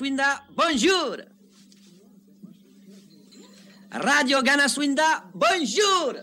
[0.00, 1.16] Bonjour.
[3.90, 6.14] Radio Ganaswinda, bonjour.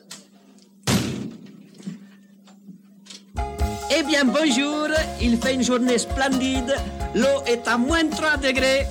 [3.92, 4.88] Eh bien, bonjour.
[5.22, 6.74] Il fait une journée splendide.
[7.16, 8.86] L'eau est à moins 3 degrés.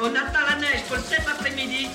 [0.00, 1.88] On attend la neige pour cet après-midi.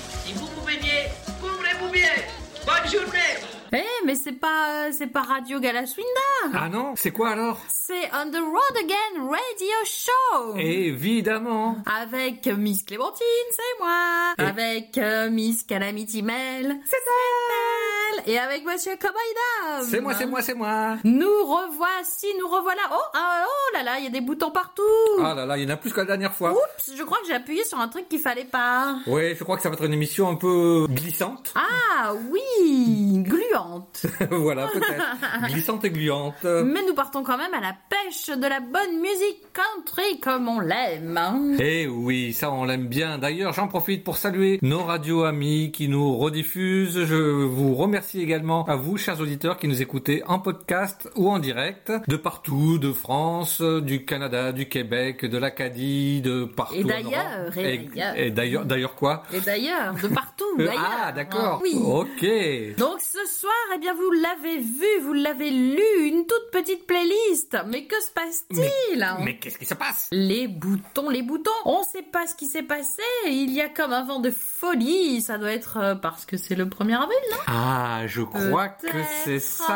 [3.72, 6.06] Eh, mais c'est pas, c'est pas Radio Galaswinda.
[6.54, 7.60] Ah non, c'est quoi alors?
[7.68, 10.56] C'est On the Road Again Radio Show.
[10.56, 11.76] Évidemment.
[12.00, 14.34] Avec Miss Clémentine, c'est moi.
[14.38, 17.97] Et- Avec euh, Miss Calamity Mel, c'est elle.
[18.26, 19.84] Et avec Monsieur Cowboy.
[19.88, 20.96] C'est moi, c'est moi, c'est moi.
[21.04, 22.82] Nous revoici, nous revoilà.
[22.92, 24.82] Oh, ah, oh là là, il y a des boutons partout.
[25.22, 26.52] Ah là là, il y en a plus que la dernière fois.
[26.52, 28.96] Oups, je crois que j'ai appuyé sur un truc qu'il fallait pas.
[29.06, 31.52] Ouais, je crois que ça va être une émission un peu glissante.
[31.54, 34.06] Ah oui, gluante.
[34.30, 35.48] voilà, peut-être.
[35.52, 36.44] glissante et gluante.
[36.44, 40.60] Mais nous partons quand même à la pêche de la bonne musique country comme on
[40.60, 41.16] l'aime.
[41.16, 41.56] hein.
[41.60, 43.18] Eh oui, ça on l'aime bien.
[43.18, 47.04] D'ailleurs, j'en profite pour saluer nos radios amis qui nous rediffusent.
[47.04, 47.14] Je
[47.44, 51.92] vous remercie également à vous, chers auditeurs, qui nous écoutez en podcast ou en direct,
[52.06, 56.74] de partout, de France, du Canada, du Québec, de l'Acadie, de partout.
[56.76, 58.64] Et d'ailleurs, et Et, d'ailleurs.
[58.64, 59.22] d'ailleurs, quoi?
[59.32, 60.74] Et d'ailleurs, de partout, d'ailleurs.
[61.06, 61.58] Ah, d'accord.
[61.58, 61.74] Ah, oui.
[61.74, 62.76] Ok.
[62.78, 67.56] Donc ce soir, eh bien, vous l'avez vu, vous l'avez lu, une toute petite playlist.
[67.68, 69.06] Mais que se passe-t-il?
[69.24, 70.08] Mais qu'est-ce qui se passe?
[70.12, 71.50] Les boutons, les boutons.
[71.64, 73.02] On sait pas ce qui s'est passé.
[73.26, 75.20] Il y a comme un vent de folie.
[75.22, 77.36] Ça doit être euh, parce que c'est le 1er avril, non?
[77.46, 78.86] Ah, je crois que
[79.24, 79.66] c'est ça.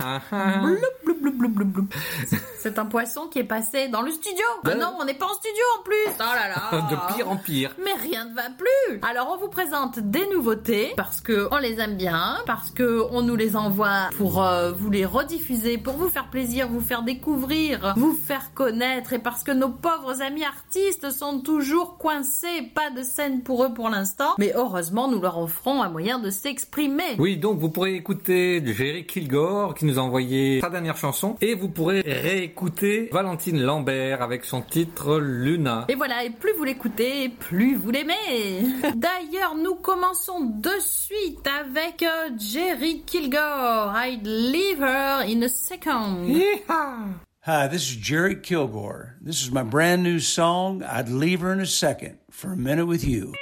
[0.00, 0.62] Ah, ah.
[2.58, 4.44] C'est un poisson qui est passé dans le studio.
[4.58, 5.94] Ah Ben- non, on n'est pas en studio en plus.
[6.18, 6.88] Oh là là.
[6.90, 7.70] De pire en pire.
[7.84, 9.00] Mais rien ne va plus.
[9.02, 13.22] Alors on vous présente des nouveautés parce que on les aime bien, parce que on
[13.22, 17.94] nous les envoie pour euh, vous les rediffuser, pour vous faire plaisir, vous faire découvrir,
[17.96, 23.02] vous faire connaître et parce que nos pauvres amis artistes sont toujours coincés, pas de
[23.02, 27.16] scène pour eux pour l'instant, mais heureusement nous leur offrons un moyen de s'exprimer.
[27.18, 31.54] Oui, donc vous pourrez écouter Jerry Kilgore qui nous a envoyé sa dernière chanson et
[31.54, 35.86] vous pourrez réécouter Valentine Lambert avec son titre Luna.
[35.88, 38.62] Et voilà, et plus vous l'écoutez, plus vous l'aimez.
[38.96, 43.94] D'ailleurs, nous commençons de suite avec euh, Jerry Kilgore.
[43.96, 46.26] I'd leave her in a second.
[46.26, 49.16] Yeehaw Hi, this is Jerry Kilgore.
[49.22, 52.84] This is my brand new song, I'd Leave Her in a Second, for a minute
[52.84, 53.32] with you.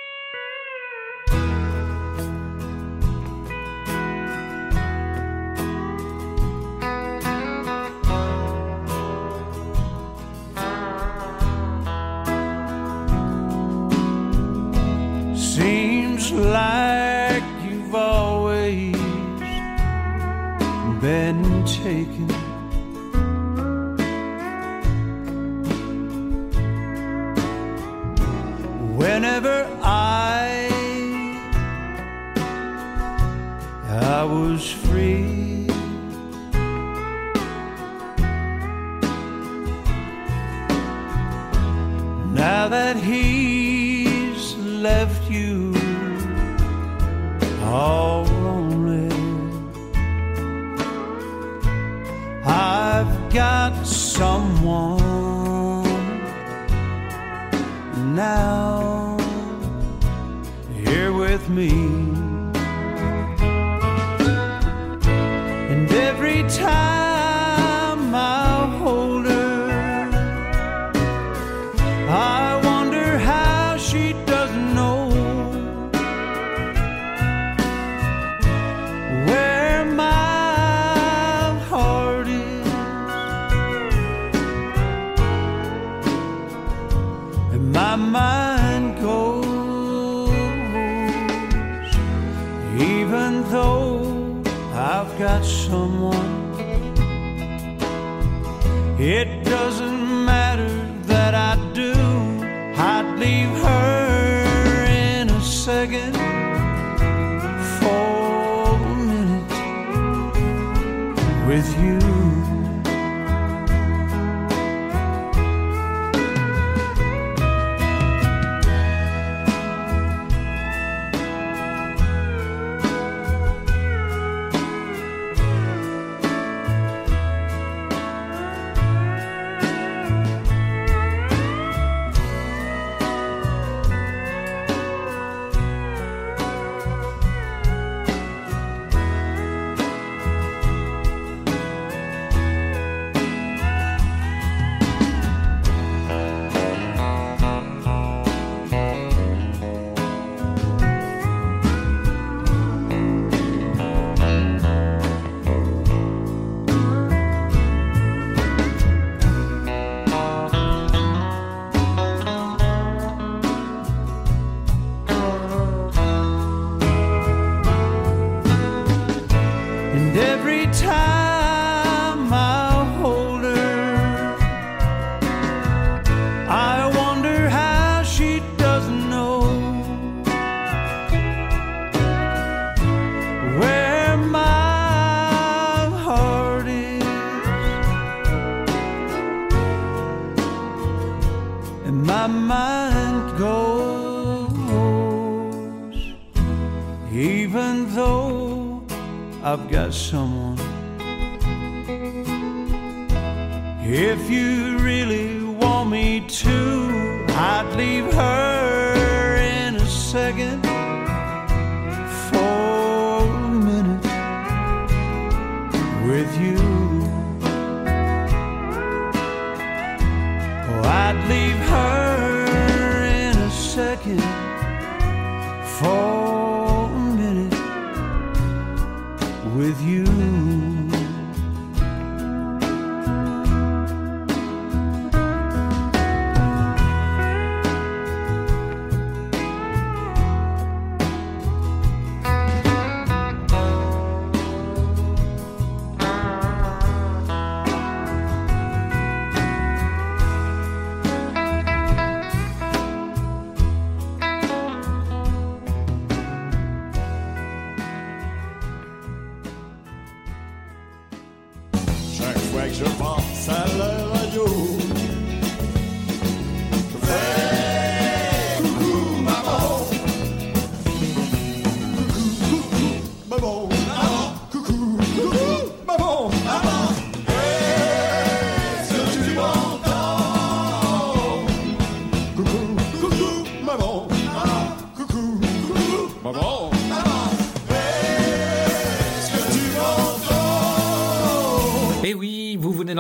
[199.93, 200.46] Someone,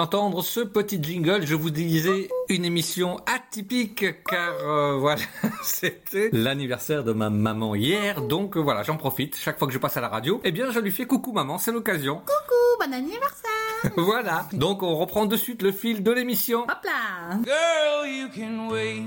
[0.07, 1.45] d'entendre ce petit jingle.
[1.45, 5.23] Je vous disais une émission atypique car euh, voilà,
[5.65, 8.23] c'était l'anniversaire de ma maman hier.
[8.23, 9.37] Donc euh, voilà, j'en profite.
[9.37, 11.59] Chaque fois que je passe à la radio, eh bien je lui fais coucou maman,
[11.59, 12.19] c'est l'occasion.
[12.19, 13.51] Coucou, bon anniversaire
[13.97, 14.47] voilà.
[14.53, 16.61] Donc on reprend de suite le fil de l'émission.
[16.63, 19.03] Hop là Girl, you can wait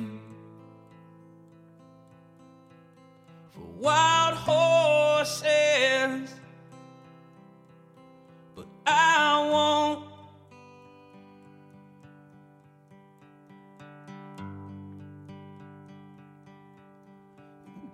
[3.54, 5.45] for wild horses,
[8.54, 10.08] but I won't.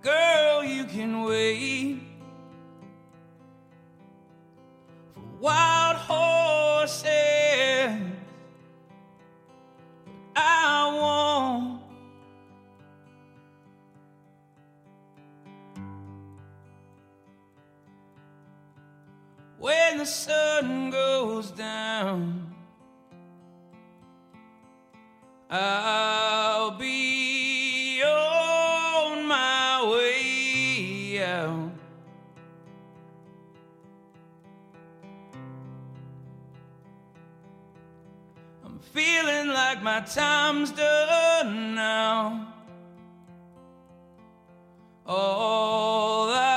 [0.06, 1.98] Girl, you can wait
[5.12, 7.02] for wild horses.
[10.36, 11.82] I won't.
[19.58, 22.54] When the sun goes down,
[25.50, 27.35] I'll be
[38.96, 42.54] feeling like my time's done now.
[45.04, 46.55] All I've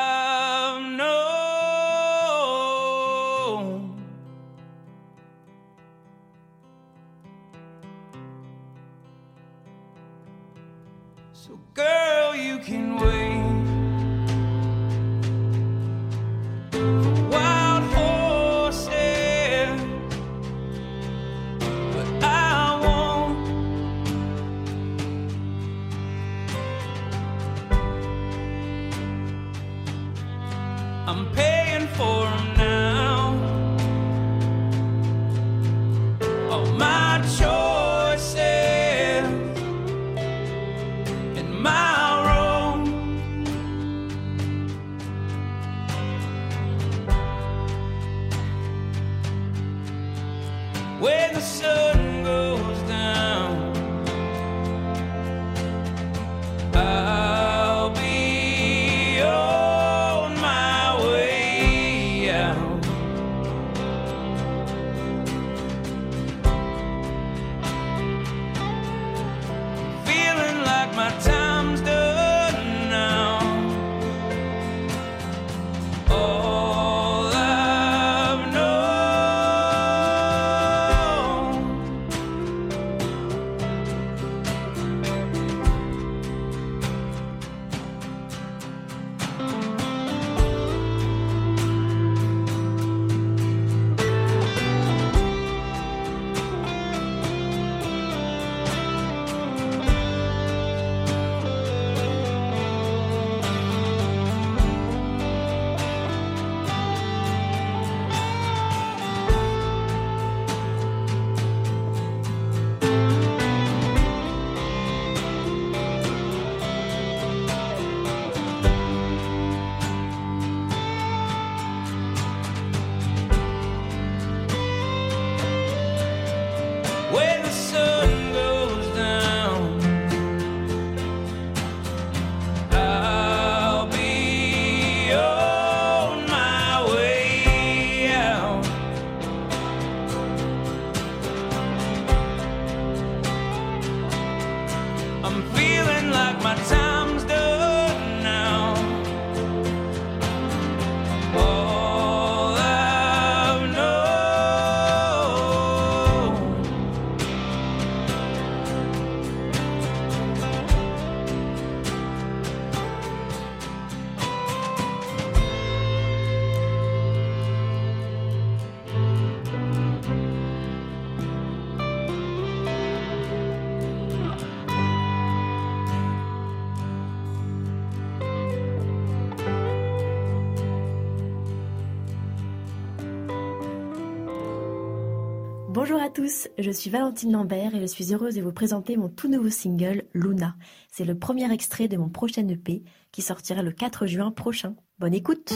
[186.20, 189.50] tous, je suis Valentine Lambert et je suis heureuse de vous présenter mon tout nouveau
[189.50, 190.58] single Luna.
[190.92, 192.84] C'est le premier extrait de mon prochain EP
[193.14, 194.76] qui sortira le 4 juin prochain.
[195.00, 195.54] Bonne écoute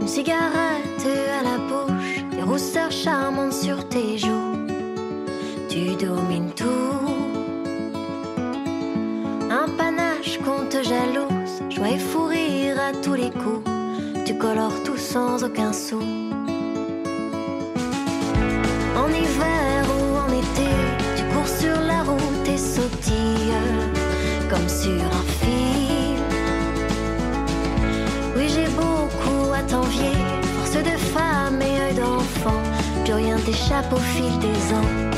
[0.00, 4.66] Une cigarette à la bouche, des rousseurs charmantes sur tes joues.
[5.68, 6.81] Tu domines tout
[10.44, 13.64] compte jalouse, joie et fou rire à tous les coups.
[14.24, 16.00] Tu colores tout sans aucun sou.
[18.96, 20.68] En hiver ou en été,
[21.16, 23.60] tu cours sur la route et sautilles
[24.50, 26.18] comme sur un fil.
[28.36, 30.12] Oui, j'ai beaucoup à t'envier,
[30.56, 32.62] force de femme et œil d'enfant.
[33.04, 35.12] Plus rien t'échappe au fil des ans.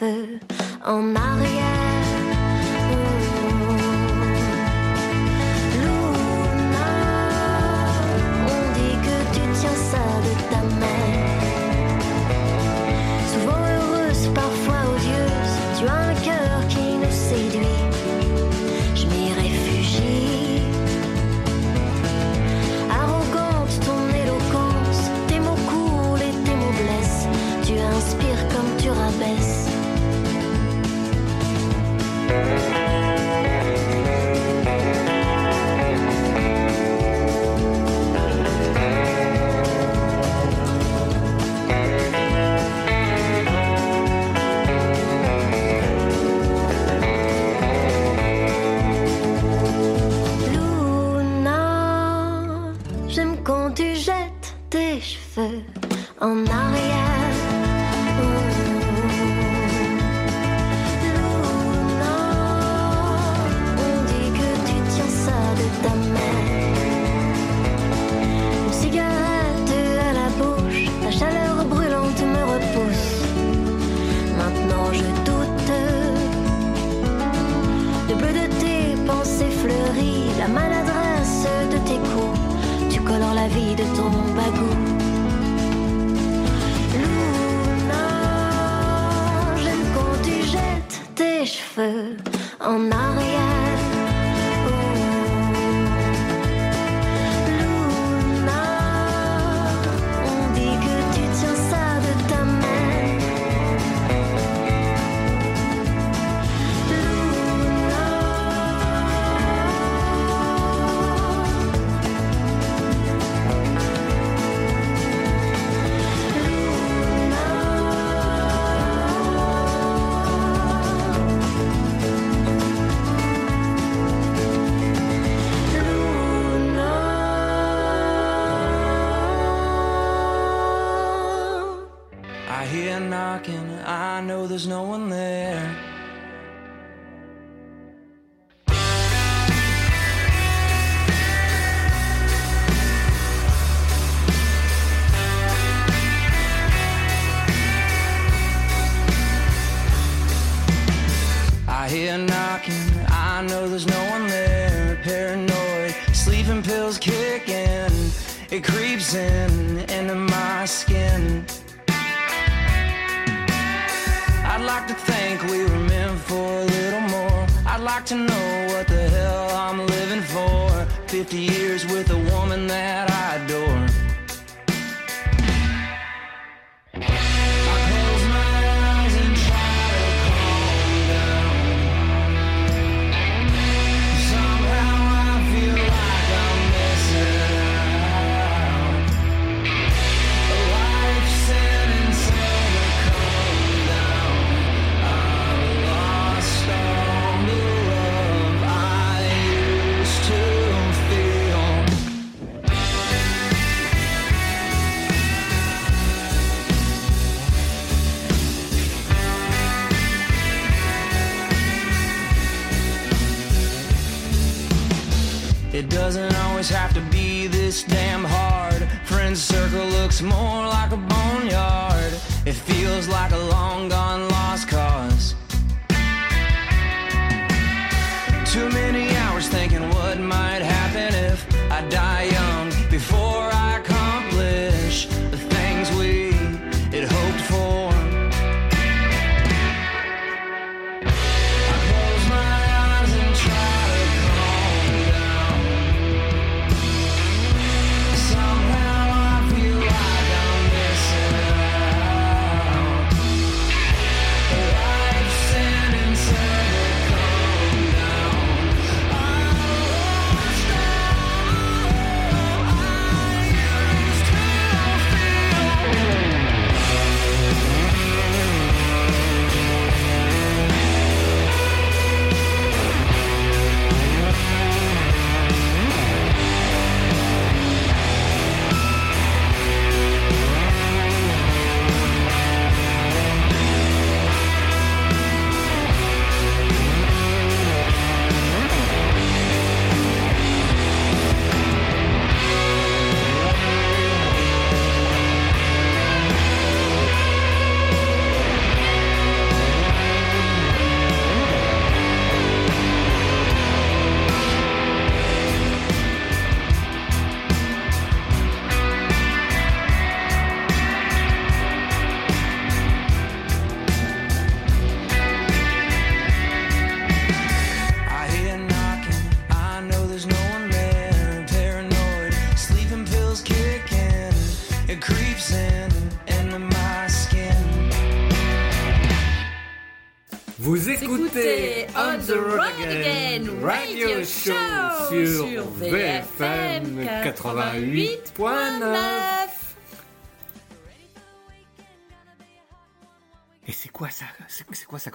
[0.00, 0.38] feu
[0.86, 1.49] en marée.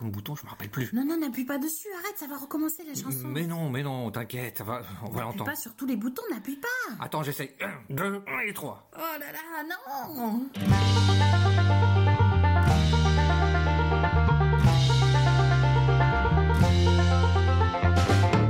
[0.06, 0.92] Comme bouton Je me rappelle plus.
[0.94, 3.28] Non, non, n'appuie pas dessus, arrête, ça va recommencer la chanson.
[3.28, 5.46] Mais non, mais non, t'inquiète, ça va, on va N'appuie l'entendre.
[5.46, 7.04] pas sur tous les boutons, n'appuie pas.
[7.04, 7.52] Attends, j'essaye.
[7.62, 8.88] Un, deux, et trois.
[8.96, 10.50] Oh là là, non.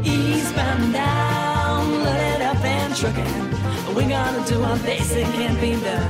[0.04, 3.96] Eastbound down, loaded up and trucking.
[3.96, 6.10] We gonna do our basic can't be done.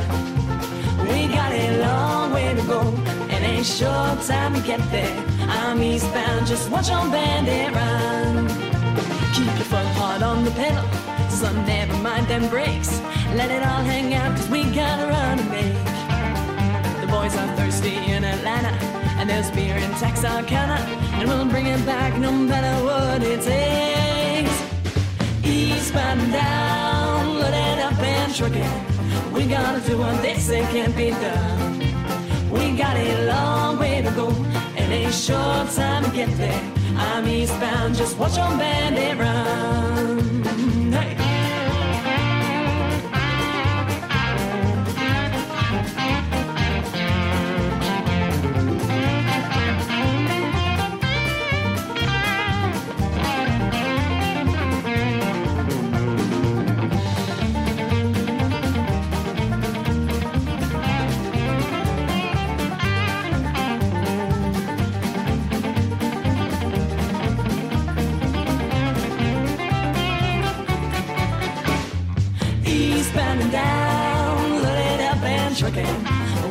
[1.08, 2.82] We got a long way to go,
[3.30, 5.35] and ain't short time to get there.
[5.48, 8.48] I'm eastbound, just watch on bandit run.
[9.34, 10.84] Keep your foot hard on the pedal,
[11.30, 13.00] so never mind them brakes.
[13.36, 17.02] Let it all hang out, cause we gotta run and make.
[17.02, 18.74] The boys are thirsty in Atlanta,
[19.20, 20.80] and there's beer in Texarkana,
[21.20, 24.56] and we'll bring it back no matter what it takes.
[25.46, 29.34] Eastbound down, loaded up and trucking.
[29.34, 31.80] We gotta do what they say can't be done.
[32.52, 34.30] We got a long way to go,
[35.12, 36.74] short time to get there.
[36.96, 40.55] I'm eastbound, just watch on bandit run.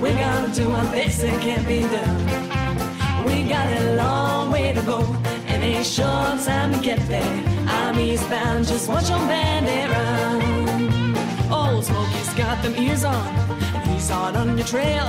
[0.05, 3.25] We're gonna do our best, it can't be done.
[3.25, 5.01] We got a long way to go,
[5.47, 7.43] and a short time to get there.
[7.67, 11.51] I'm eastbound, just watch on bandit run.
[11.51, 13.27] Old Smokey's got them ears on,
[13.75, 15.07] and he's hard on your trail,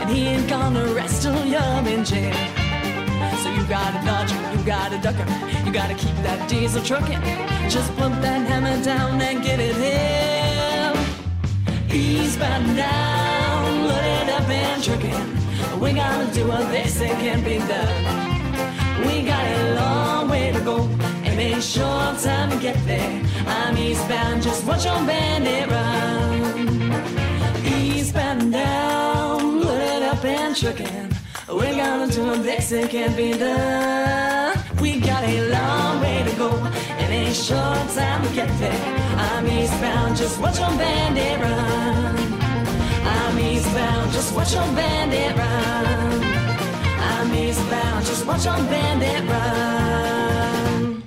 [0.00, 2.34] and he ain't gonna rest till you're in jail.
[3.40, 5.28] So you gotta dodge him, you gotta duck him,
[5.64, 7.22] you gotta keep that diesel trucking.
[7.70, 10.96] Just put that hammer down and get it him.
[11.88, 13.23] Eastbound loaded
[14.34, 15.80] up and trucking.
[15.80, 18.04] We gotta do what they say can't be done.
[19.06, 20.78] We got a long way to go,
[21.28, 23.22] and a short time to get there.
[23.46, 26.92] I'm eastbound, just watch your bandit run.
[27.64, 31.10] Eastbound down, loaded up and trucking.
[31.48, 34.58] We're gonna do what they say can't be done.
[34.80, 36.50] We got a long way to go,
[37.00, 38.82] and a short time to get there.
[39.16, 42.33] I'm eastbound, just watch your bandit run.
[43.34, 46.22] I'm eastbound, just watch on bandit run.
[47.00, 51.02] I'm eastbound, just watch on bandit run.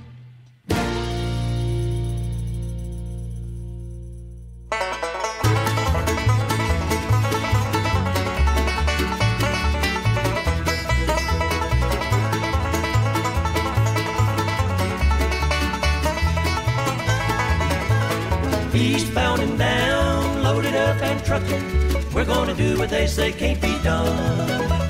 [18.74, 23.80] Eastbound and down, loaded up and trucking we're gonna do what they say can't be
[23.84, 24.10] done.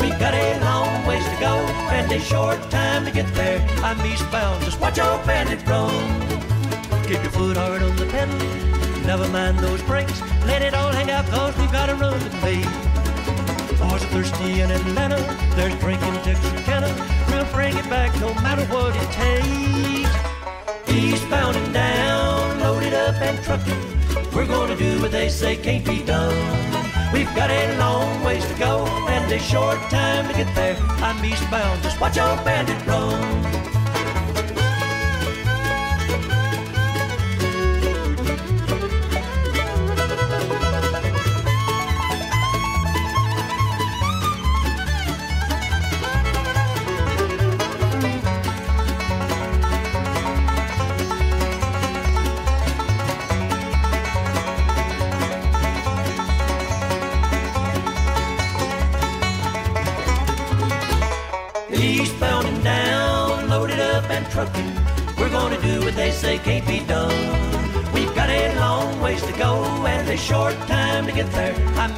[0.01, 1.59] We've got a long ways to go
[1.93, 3.61] and a short time to get there.
[3.85, 5.93] I'm eastbound, just watch your bandit run.
[7.03, 8.35] Keep your foot hard on the pedal,
[9.05, 10.23] never mind those brakes.
[10.47, 12.65] Let it all hang out cause we've got a run to make.
[13.79, 15.21] Boys are thirsty in Atlanta,
[15.55, 16.89] there's drinking Texarkana.
[17.29, 20.11] We'll bring it back no matter what it takes.
[20.89, 24.33] Eastbound and down, loaded up and trucking.
[24.35, 26.78] We're gonna do what they say can't be done.
[27.13, 30.77] We've got a long ways to go and a short time to get there.
[31.01, 33.28] I'm eastbound, just watch your bandit run.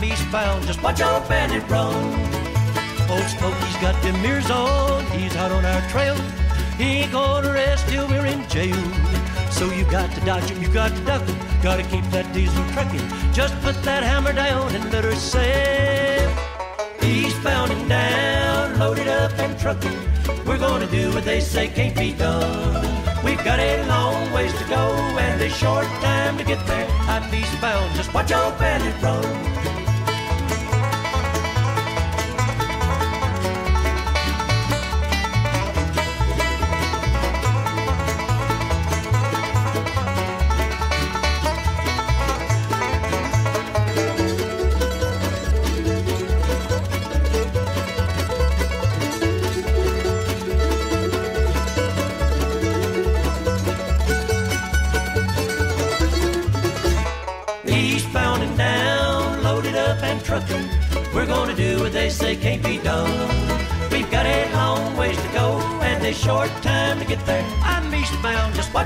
[0.00, 1.94] I'm eastbound, just watch your bandit run.
[3.10, 6.14] Old Smokey's got them mirrors on, he's out on our trail.
[6.78, 8.82] He ain't gonna rest till we're in jail.
[9.50, 12.64] So you got to dodge him, you got to duck him, gotta keep that diesel
[12.72, 13.06] trucking.
[13.34, 16.34] Just put that hammer down and let her sail.
[17.02, 19.98] Eastbound and down, loaded up and trucking.
[20.46, 23.22] We're gonna do what they say can't be done.
[23.22, 26.88] We've got a long ways to go and a short time to get there.
[27.00, 29.39] I'm eastbound, just watch your bandit run.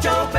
[0.03, 0.34] Chúc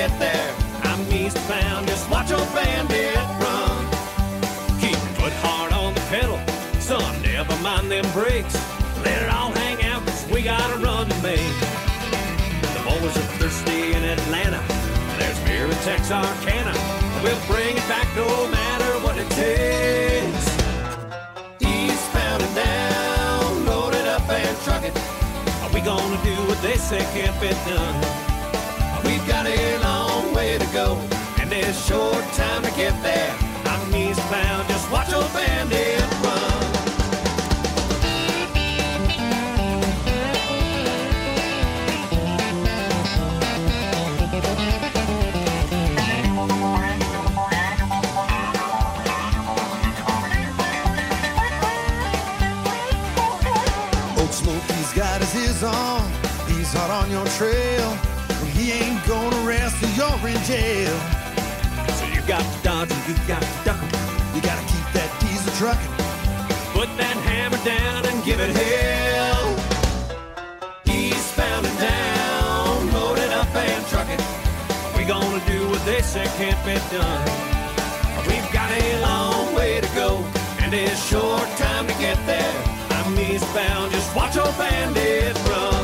[0.00, 0.54] get there.
[0.84, 3.80] I'm eastbound, just watch your bandit run.
[4.80, 6.40] Keep your foot hard on the pedal,
[6.80, 8.56] son, never mind them brakes.
[9.04, 11.54] Let it all hang out, cause we got a run to make.
[12.74, 14.62] The boys are thirsty in Atlanta.
[15.18, 16.74] There's beer in Texarkana.
[17.22, 20.46] We'll bring it back no matter what it takes.
[21.60, 24.96] Eastbound and down, loaded up and trucking.
[25.62, 28.30] Are we gonna do what they say can't be done?
[29.04, 29.44] We've got
[29.82, 29.89] long
[30.40, 30.96] way to go
[31.38, 33.30] and a short time to get there.
[33.66, 36.60] I'm eastbound, just watch your bandit run.
[54.18, 56.10] Old Smokey's got his ears on.
[56.48, 58.09] He's hot on your trail.
[58.80, 60.96] Ain't gonna rest till you're in jail.
[61.98, 63.90] So you got to dodge and you got to duck 'em.
[64.34, 65.94] You gotta keep that diesel trucking.
[66.72, 69.48] Put that hammer down and give it hell.
[70.86, 74.22] Eastbound and down, loaded up and trucking.
[74.96, 77.24] We gonna do what they say can't be done.
[78.28, 80.24] We've got a long way to go
[80.62, 82.54] and a short time to get there.
[82.96, 85.79] I'm eastbound, just watch your bandit run.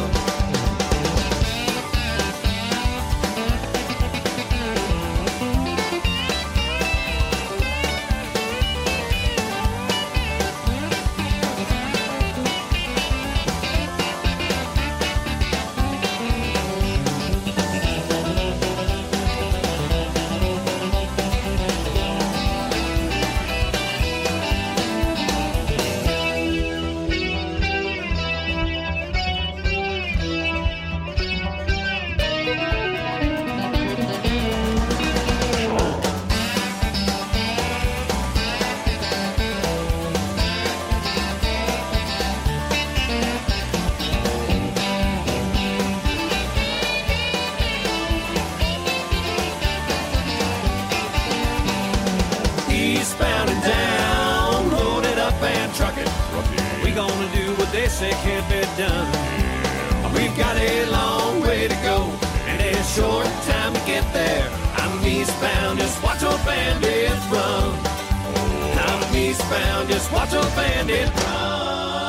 [70.09, 72.05] Just watch old bandit run.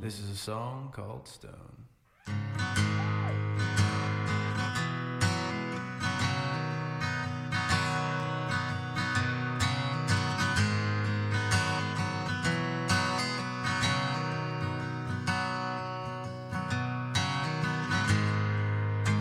[0.00, 1.52] This is a song called Stone.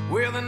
[0.10, 0.42] Well, the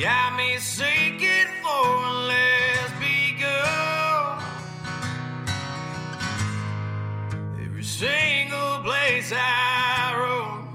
[0.00, 4.42] Got me seeking for a lesbian girl.
[7.62, 10.68] Every single place I roam.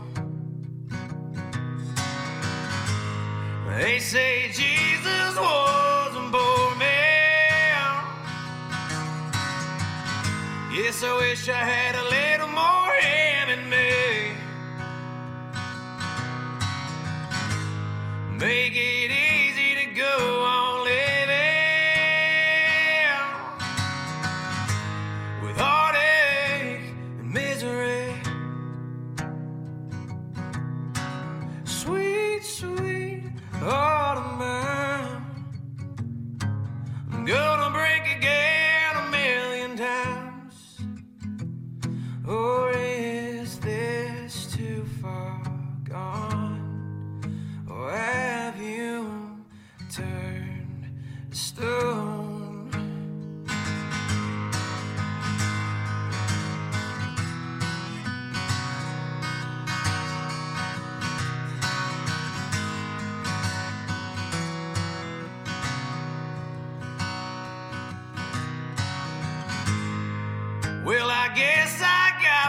[3.79, 8.05] They say Jesus was a poor man.
[10.71, 12.84] Yes, I wish I had a little more
[18.39, 20.74] Make it easy to go on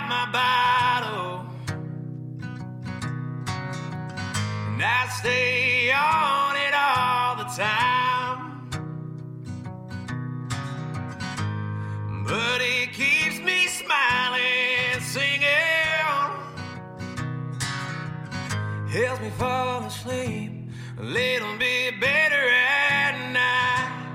[0.08, 1.46] My bottle.
[4.68, 8.70] And I stay on it all the time.
[12.24, 15.46] But it keeps me smiling, singing.
[18.88, 20.52] Helps me fall asleep
[20.98, 24.06] a little bit better at night.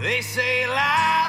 [0.00, 1.23] They say life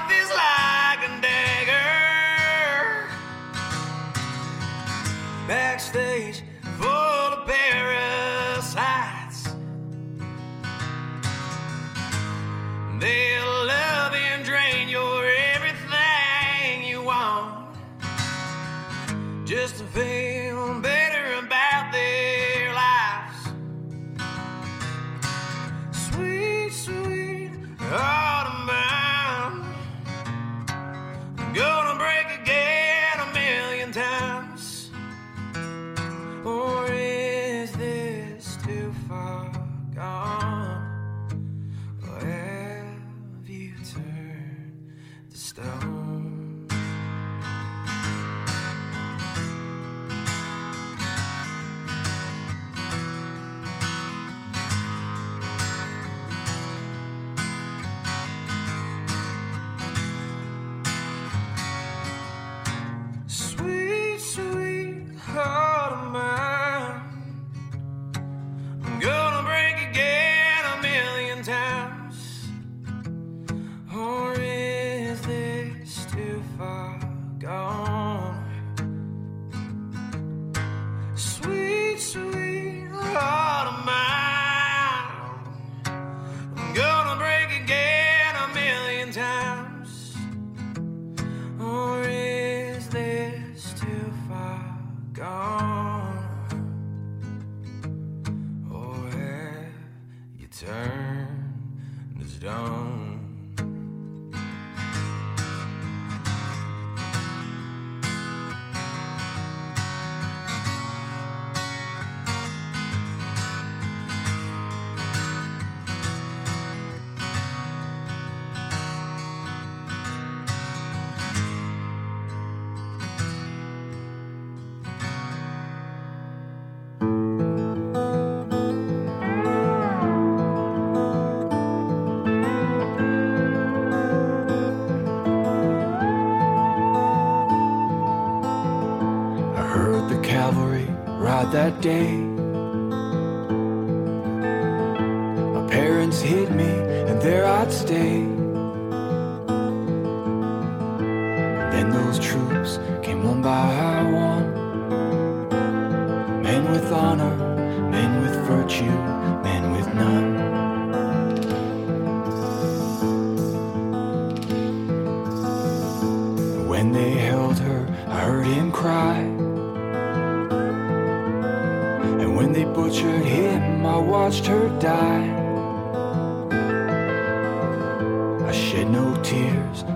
[5.47, 6.41] backstage
[6.79, 9.43] full of parasites.
[12.99, 17.67] They'll love and drain your everything you want
[19.45, 20.24] just to feel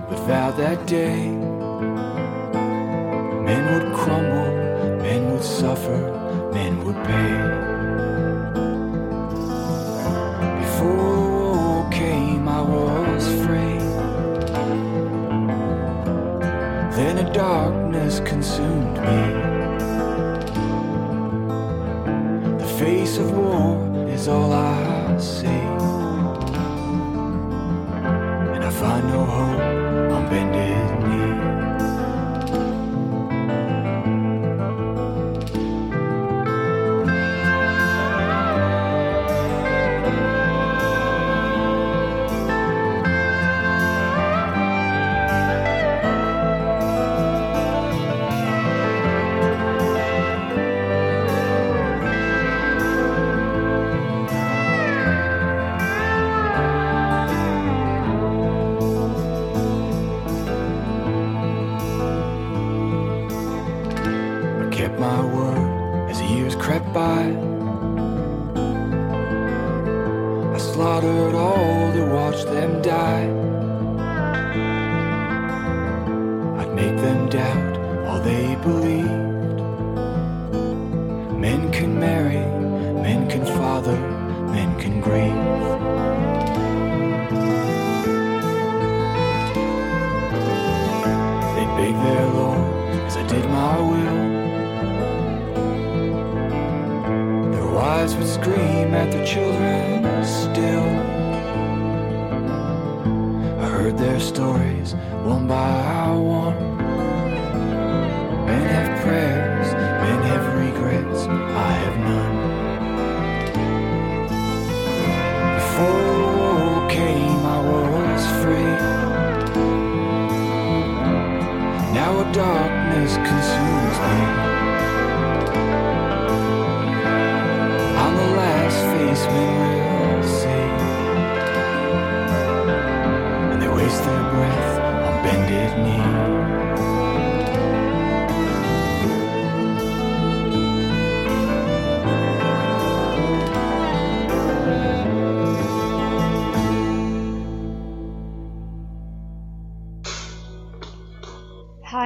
[0.08, 1.28] without that day.
[3.46, 4.52] Men would crumble,
[4.98, 6.00] men would suffer,
[6.52, 7.32] men would pay.
[10.60, 13.78] Before war came, I was free.
[16.96, 19.20] Then a darkness consumed me.
[22.58, 25.64] The face of war is all I see,
[28.54, 29.49] and I find no hope.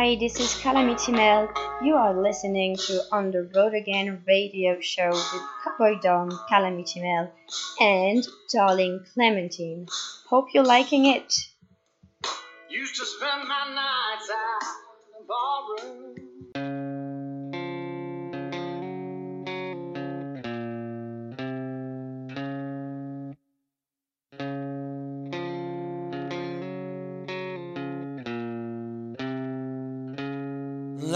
[0.04, 1.48] Hi, this is Calamity Mel.
[1.82, 7.32] You are listening to On the Road Again radio show with Cowboy Dom, Calamity Mel,
[7.80, 9.86] and Darling Clementine.
[10.28, 11.33] Hope you're liking it.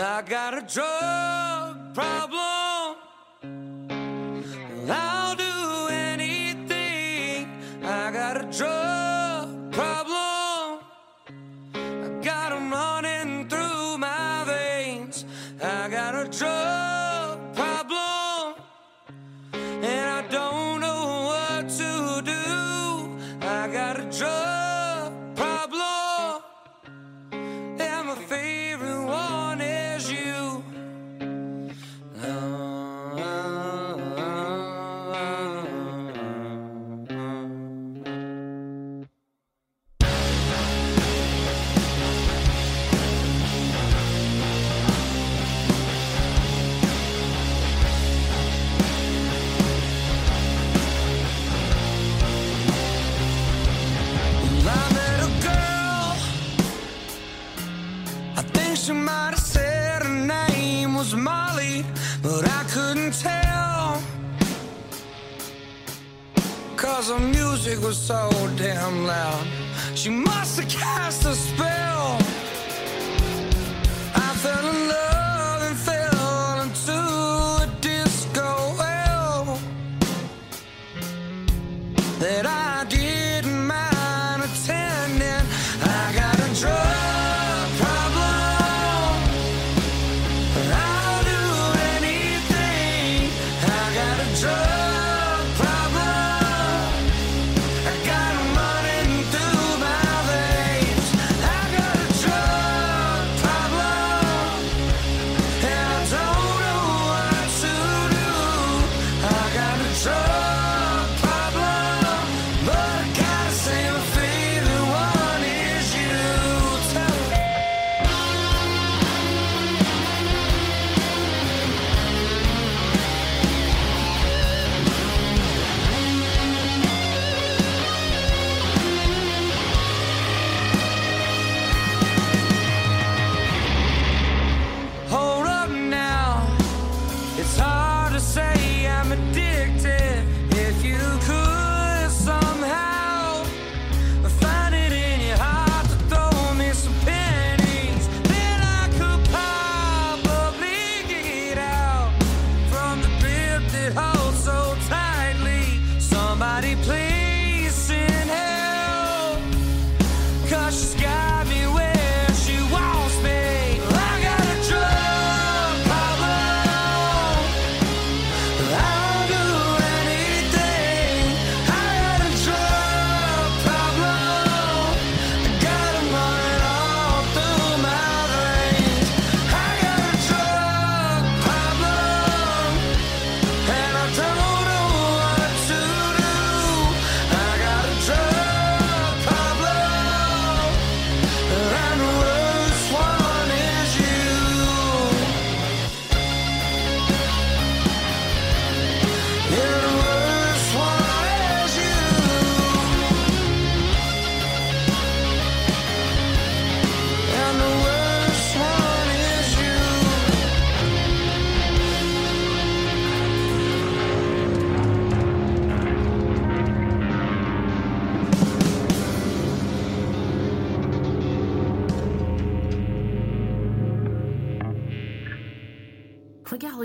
[0.01, 2.58] I got a drug problem.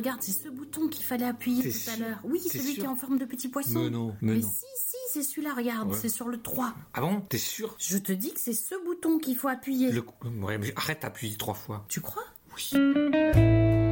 [0.04, 2.20] Regarde, c'est ce bouton qu'il fallait appuyer tout à l'heure.
[2.26, 3.84] Oui, celui qui est en forme de petit poisson.
[3.84, 4.50] Mais non, mais non.
[4.50, 5.98] si, si, c'est celui-là, regarde, Ouais.
[6.00, 6.74] c'est sur le 3.
[6.94, 9.92] Ah bon T'es sûr Je te dis que c'est ce bouton qu'il faut appuyer.
[9.92, 10.04] Le...
[10.42, 11.86] Ouais, mais arrête d'appuyer trois fois.
[11.88, 12.24] Tu crois?
[12.56, 13.83] Oui.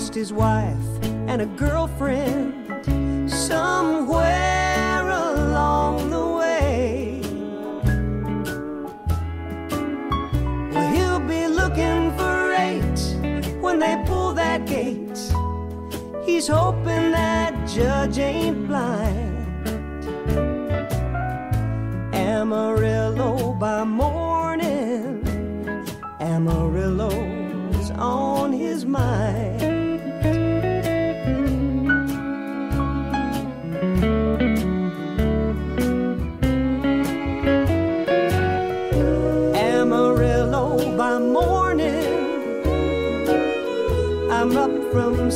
[0.00, 2.54] Lost his wife and a girlfriend
[3.30, 7.20] somewhere along the way.
[10.72, 13.00] Well, he'll be looking for eight
[13.60, 15.20] when they pull that gate.
[16.24, 19.36] He's hoping that judge ain't blind.
[22.14, 25.22] Amarillo by morning,
[26.20, 29.59] Amarillo's on his mind.
[44.92, 45.30] From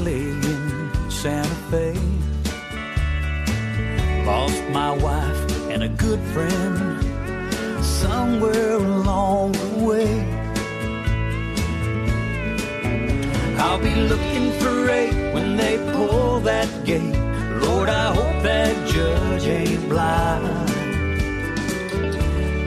[0.00, 1.94] alley in Santa Fe.
[4.24, 5.40] Lost my wife
[5.70, 7.02] and a good friend
[7.84, 10.12] somewhere along the way.
[13.58, 17.16] I'll be looking for eight when they pull that gate.
[17.62, 20.70] Lord, I hope that judge ain't blind.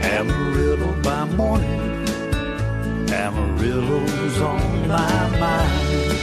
[0.04, 2.08] Amarillo by morning,
[3.10, 6.14] Amarillo's on my mind.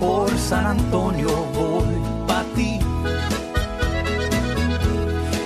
[0.00, 2.78] por San Antonio voy para ti.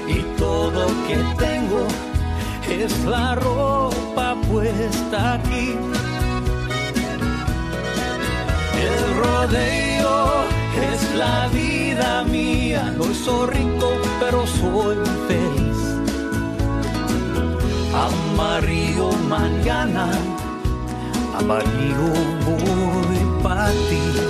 [0.07, 1.87] Y todo que tengo
[2.71, 5.75] es la ropa puesta aquí.
[8.89, 10.45] El rodeo
[10.93, 12.95] es la vida mía.
[12.97, 13.89] No soy rico,
[14.21, 14.97] pero soy
[15.27, 15.81] feliz.
[17.93, 20.09] Amarillo mañana,
[21.37, 22.13] amarillo
[22.47, 23.00] voy.
[23.43, 23.49] 不
[23.89, 24.30] 敌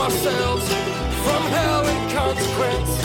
[0.00, 0.66] ourselves
[1.24, 2.99] from hell and consequence.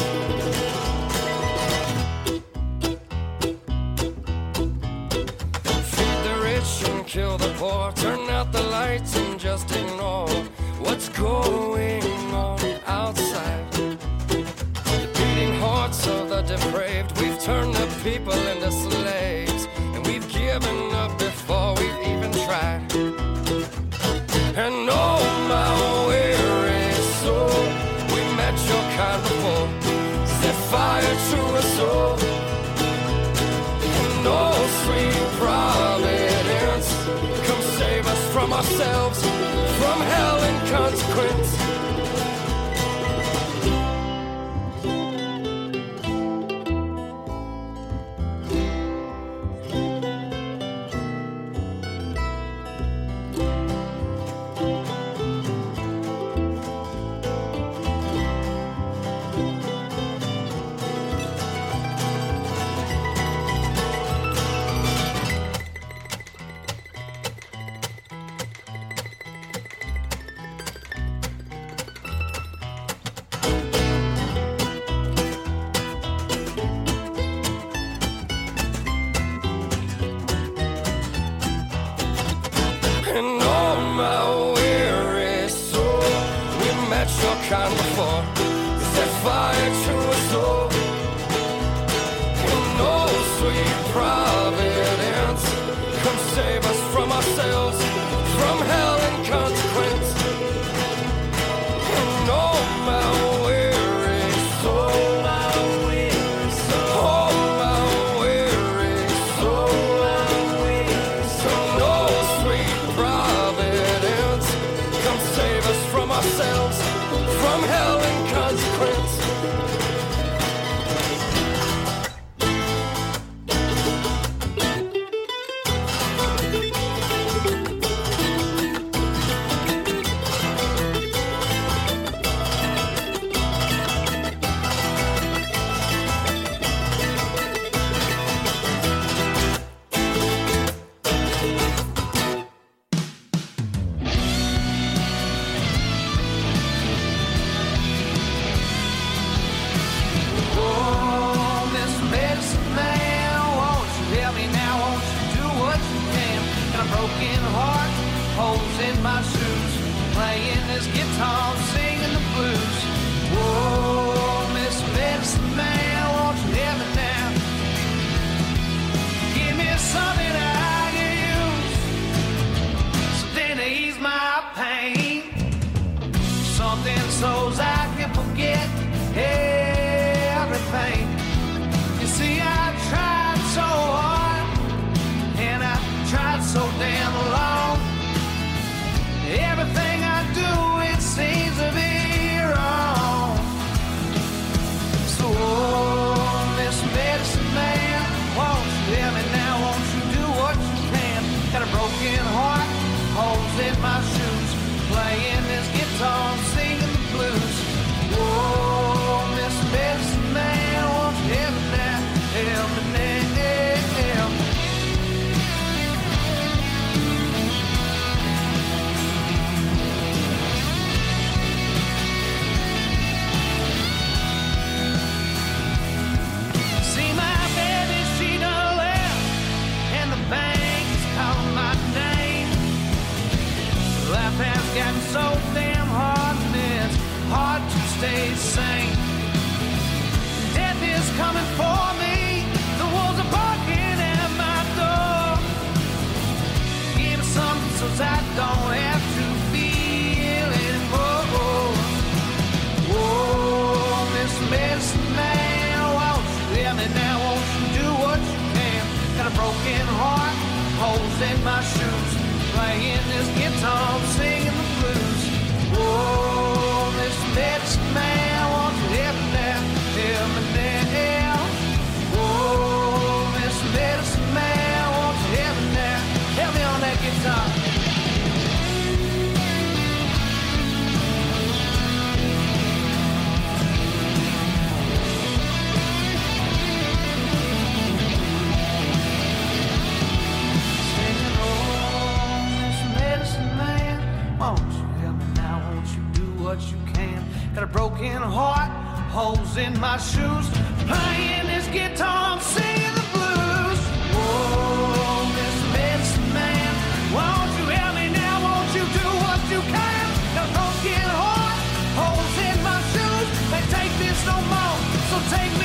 [297.53, 298.71] Got a broken heart,
[299.11, 300.47] holes in my shoes.
[300.87, 303.79] Playing this guitar, I'm singing the blues.
[304.15, 305.67] Whoa, Mr.
[305.73, 306.73] Medicine Man,
[307.11, 308.35] won't you help me now?
[308.47, 310.07] Won't you do what you can?
[310.35, 311.59] Got a broken heart,
[311.99, 313.27] holes in my shoes.
[313.51, 314.77] Can't take this no more,
[315.11, 315.64] so take me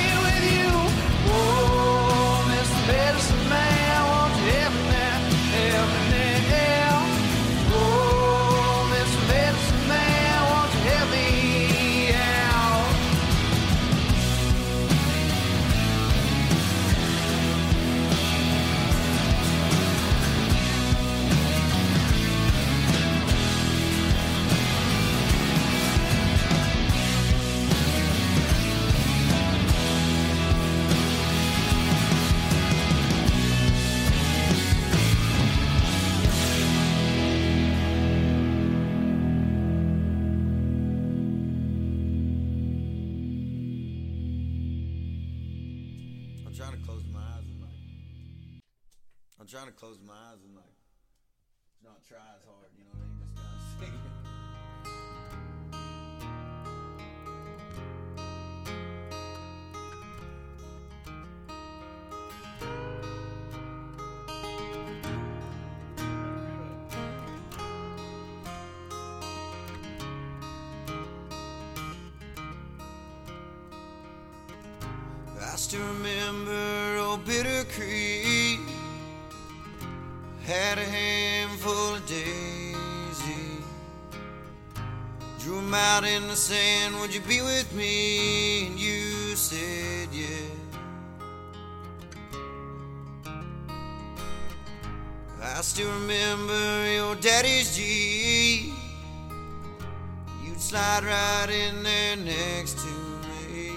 [101.00, 103.72] You'd right in there next to me.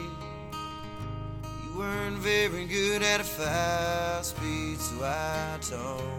[1.64, 6.12] You weren't very good at a fast speed, so I taught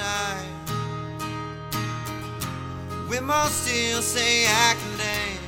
[0.00, 0.54] time.
[3.08, 5.46] Women still say I can dance.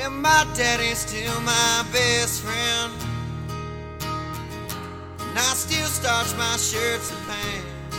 [0.00, 2.92] And my daddy's still my best friend.
[5.26, 7.96] And I still starch my shirts and pants.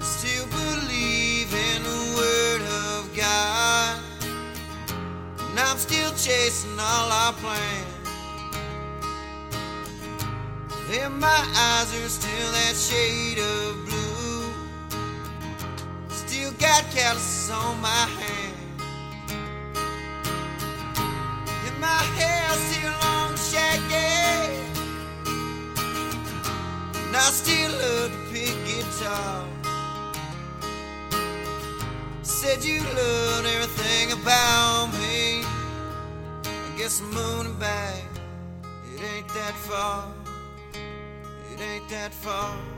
[0.00, 4.00] I still believe in the Word of God.
[5.48, 8.03] And I'm still chasing all our plans.
[10.96, 14.46] And my eyes are still that shade of blue.
[16.08, 18.82] Still got calluses on my hands.
[21.66, 24.54] And my hair still long and shaggy.
[27.06, 29.44] And I still love to pick guitar.
[32.22, 35.42] Said you loved everything about me.
[36.44, 38.04] I guess I'm moving back.
[38.94, 40.23] It ain't that far.
[41.64, 42.73] Ain't that far.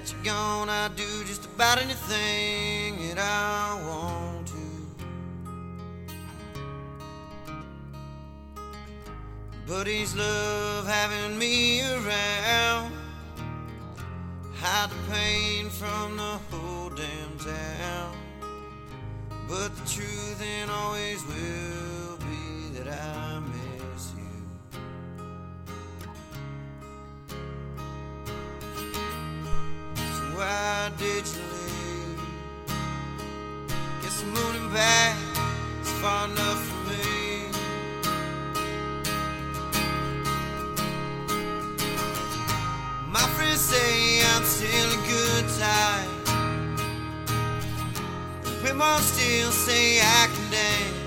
[0.00, 4.54] That you're gone, I do just about anything that I want to.
[9.66, 12.94] Buddies love having me around.
[14.54, 18.16] Hide the pain from the whole damn town.
[19.50, 23.39] But the truth ain't always will be that I
[30.98, 32.20] leave?
[34.02, 35.16] Guess I'm moving back.
[35.80, 37.46] It's far enough for me.
[43.08, 46.10] My friends say I'm still a good time.
[48.62, 51.00] Women still say I can dance.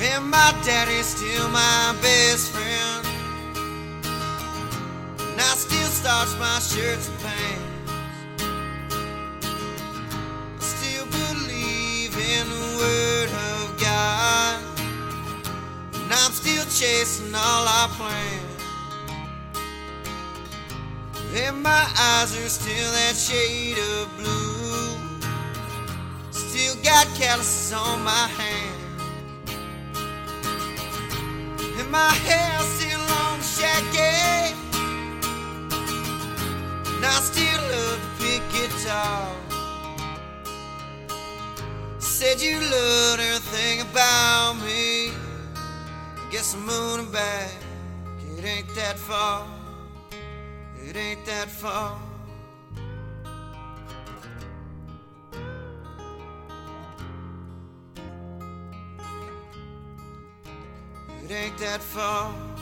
[0.00, 2.93] And my daddy's still my best friend.
[6.24, 7.62] Starch my shirts and pants.
[10.48, 14.62] I still believe in the word of God.
[15.94, 18.42] And I'm still chasing all our plans.
[21.34, 24.98] And my eyes are still that shade of blue.
[26.30, 28.70] Still got calluses on my hands.
[31.78, 32.60] And my hair
[37.16, 39.32] I still love to pick guitar.
[42.00, 45.12] Said you loved everything about me.
[46.32, 47.52] Guess I'm moving back.
[48.36, 49.46] It ain't that far.
[50.84, 51.96] It ain't that far.
[61.22, 62.53] It ain't that far.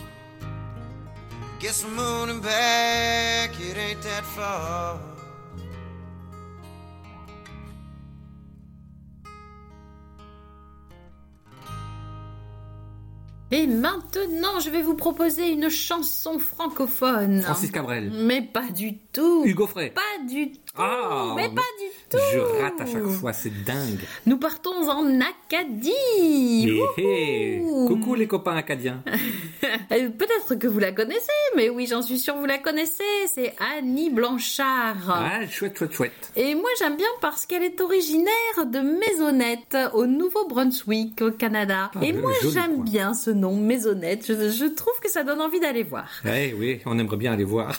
[1.63, 3.51] Guess I'm moving back.
[3.61, 4.99] It ain't that far.
[13.53, 17.43] Et maintenant, je vais vous proposer une chanson francophone.
[17.43, 18.11] Francis Cabrel.
[18.11, 19.45] Mais pas du tout.
[19.45, 19.91] Hugo Frey.
[19.91, 20.62] Pas du tout.
[20.75, 22.17] Ah, mais pas du tout.
[22.33, 23.99] Je rate à chaque fois, c'est dingue.
[24.25, 25.91] Nous partons en Acadie.
[26.67, 27.61] Hé, hé.
[27.61, 27.89] Wouhou.
[27.89, 29.03] Coucou les copains acadiens.
[29.91, 31.21] Euh, Peut-être que vous la connaissez,
[31.57, 33.03] mais oui, j'en suis sûre, vous la connaissez.
[33.33, 34.97] C'est Annie Blanchard.
[35.09, 36.33] Ah, chouette, chouette, chouette.
[36.37, 41.91] Et moi j'aime bien parce qu'elle est originaire de Maisonnette au Nouveau-Brunswick au Canada.
[41.95, 44.25] Ah, Et moi j'aime bien ce nom Maisonnette.
[44.27, 46.09] Je, je trouve que ça donne envie d'aller voir.
[46.27, 47.75] Eh oui, on aimerait bien aller voir.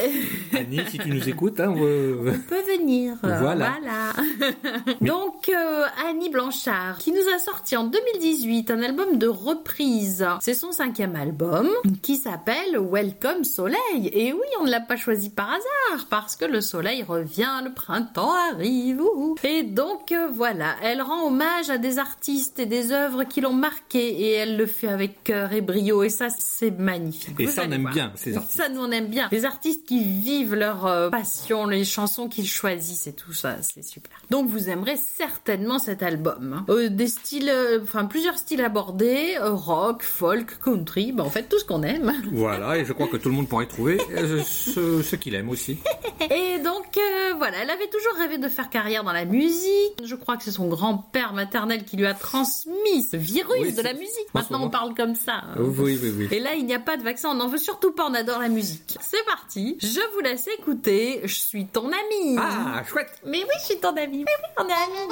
[0.58, 3.14] Annie, si tu nous écoutes, hein, euh, peut venir.
[3.22, 3.74] Voilà.
[5.00, 10.26] Donc euh, Annie Blanchard, qui nous a sorti en 2018 un album de reprise.
[10.40, 11.68] C'est son cinquième album
[12.02, 14.10] qui s'appelle Welcome Soleil.
[14.12, 17.72] Et oui, on ne l'a pas choisi par hasard parce que le soleil revient, le
[17.72, 19.00] printemps arrive.
[19.44, 23.52] Et donc euh, voilà, elle rend hommage à des artistes et des œuvres qui l'ont
[23.52, 26.02] marqué et elle le fait avec cœur et brio.
[26.02, 27.38] Et ça, c'est magnifique.
[27.38, 27.94] Et Vous ça, on aime voir.
[27.94, 28.56] bien, ces artistes.
[28.60, 29.28] Ça, nous, on aime bien.
[29.32, 33.82] Les artistes qui vivent leur euh, passion, les chansons qu'ils choisissent et tout ça, c'est
[33.84, 34.12] super.
[34.30, 36.52] Donc, vous aimerez certainement cet album.
[36.58, 36.64] hein.
[36.68, 41.44] Euh, des styles, euh, enfin, plusieurs styles abordés, euh, rock, folk, country, bah, en fait,
[41.48, 42.12] tout ce qu'on aime.
[42.32, 43.98] voilà, et je crois que tout le monde pourrait trouver
[44.44, 45.78] ce, ce qu'il aime aussi.
[46.30, 46.98] Et donc,
[47.38, 49.94] voilà, elle avait toujours rêvé de faire carrière dans la musique.
[50.04, 53.82] Je crois que c'est son grand-père maternel qui lui a transmis ce virus Oui, de
[53.82, 54.34] la musique.
[54.34, 55.42] Maintenant, on parle comme ça.
[55.58, 56.28] Oui, oui, oui.
[56.30, 58.38] Et là, il n'y a pas de vaccin, on n'en veut surtout pas, on adore
[58.40, 58.96] la musique.
[59.00, 62.36] C'est parti, je vous laisse écouter, je suis ton amie.
[62.38, 65.08] Ah, chouette Mais oui, je suis ton amie, mais oui, on est amis.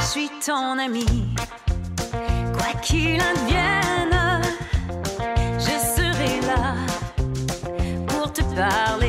[0.00, 1.34] Je suis ton ami,
[2.56, 4.42] quoi qu'il advienne,
[5.58, 6.76] je serai là
[8.06, 9.03] pour te parler.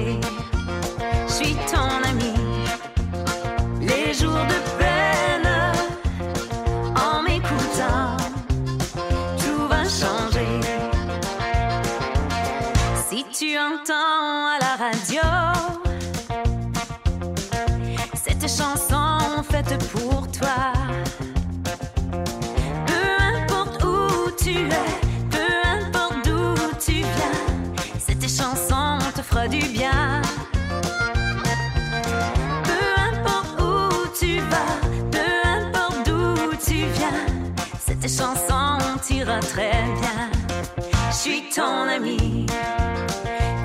[41.55, 42.45] Ton ami,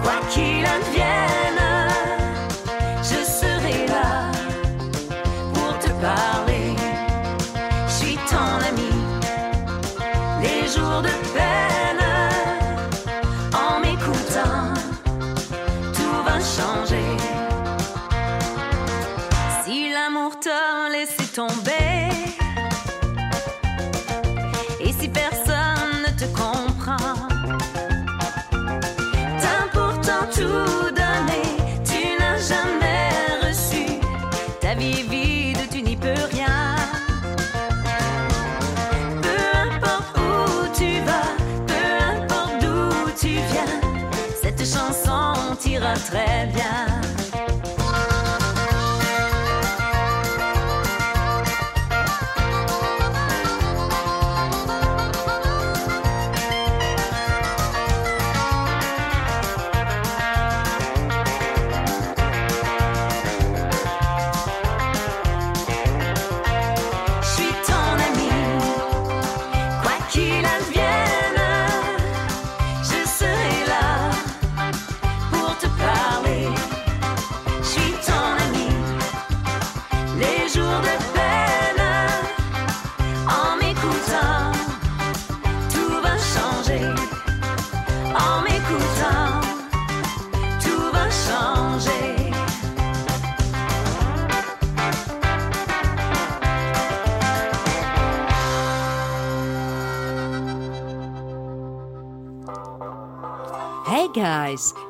[0.01, 1.70] quoi qu'il advienne,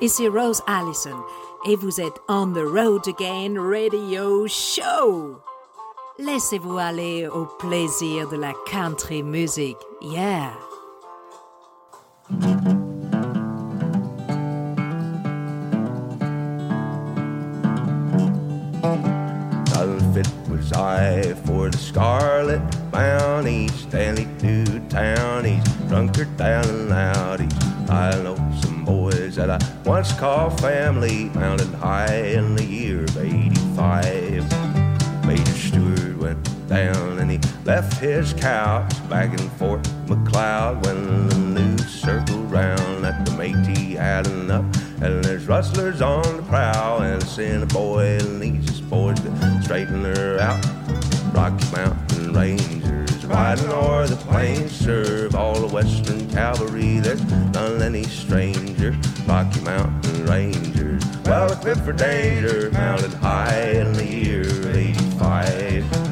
[0.01, 1.17] ici Rose Allison
[1.67, 5.41] et vous êtes On the Road Again Radio Show.
[6.19, 9.77] Laissez-vous aller au plaisir de la country music.
[10.01, 10.53] Yeah.
[19.77, 27.41] Unfit was I for the scarlet bounty, Stanley to town, he's drunker down and out.
[27.41, 27.51] He's,
[27.91, 28.40] some
[28.91, 35.25] boys that I once called family, mounted high in the year of 85.
[35.25, 41.39] Major Stewart went down and he left his couch back in Fort Macleod when the
[41.39, 44.65] news circled round that the Métis had enough.
[45.01, 49.63] And there's rustlers on the prowl and send a boy and needs his boys to
[49.63, 50.65] straighten her out.
[51.33, 52.80] Rocky Mountain Rangers
[53.31, 56.99] riding o'er the plains serve all the Western cavalry.
[56.99, 57.23] There's
[57.53, 58.97] none any stranger.
[59.27, 66.10] Rocky Mountain Rangers, well equipped for danger, mounted high in the year of 85.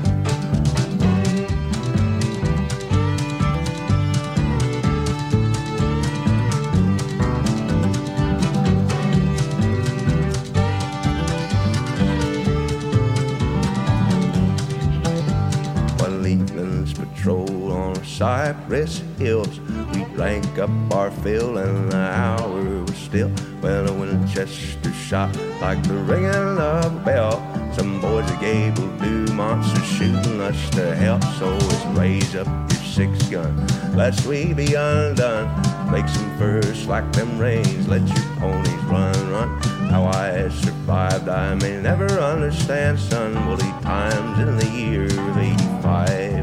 [18.18, 19.60] Cypress Hills.
[19.94, 23.28] We drank up our fill and the hour was still
[23.60, 25.30] when a Winchester shot
[25.60, 27.38] like the ringing of a bell.
[27.74, 31.22] Some boys at Gable do monsters shooting us to help.
[31.38, 33.54] So let's raise up your six gun,
[33.94, 35.46] lest we be undone.
[35.92, 39.62] Make some furs like them reins, let your ponies run, run.
[39.90, 43.46] How I survived, I may never understand, son.
[43.46, 46.37] Woolly times in the year of 85.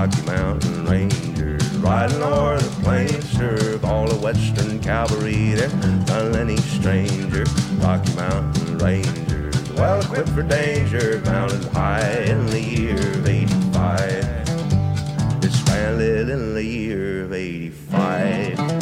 [0.00, 5.52] Rocky Mountain Rangers riding o'er the plains, serve all the Western cavalry.
[5.52, 7.44] There's none any stranger.
[7.74, 15.40] Rocky Mountain Rangers, well equipped for danger, mounted high in the year of 85.
[15.42, 18.79] Disbanded in the year of 85.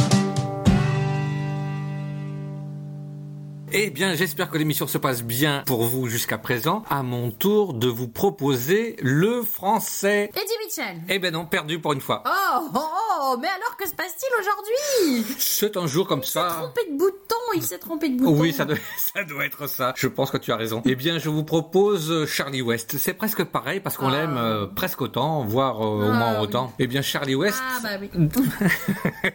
[3.72, 6.84] Eh bien, j'espère que l'émission se passe bien pour vous jusqu'à présent.
[6.88, 10.30] À mon tour de vous proposer le français.
[10.34, 10.96] Eddie Mitchell.
[11.10, 12.22] Eh ben non, perdu pour une fois.
[12.26, 15.34] Oh, oh, oh, mais alors que se passe-t-il aujourd'hui?
[15.38, 16.56] C'est un jour comme ça.
[16.62, 18.40] Trompé de bouton, il s'est trompé de bouton.
[18.40, 18.76] Oui, ça doit,
[19.14, 19.92] ça doit être ça.
[19.96, 20.80] Je pense que tu as raison.
[20.86, 22.96] Eh bien, je vous propose Charlie West.
[22.98, 24.12] C'est presque pareil parce qu'on Ah.
[24.20, 26.44] l'aime euh, presque autant, voire euh, au Ah, moins oui.
[26.44, 26.72] autant.
[26.78, 27.60] Eh bien, Charlie West.
[27.62, 28.10] Ah bah oui.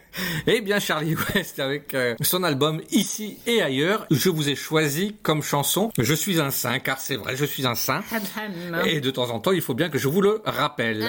[0.47, 4.05] Eh bien, Charlie West avec euh, son album Ici et ailleurs.
[4.11, 7.65] Je vous ai choisi comme chanson Je suis un saint, car c'est vrai, je suis
[7.65, 8.01] un saint.
[8.85, 11.07] Et de temps en temps, il faut bien que je vous le rappelle.